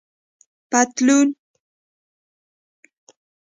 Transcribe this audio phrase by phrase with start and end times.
[0.71, 1.29] 👖پطلون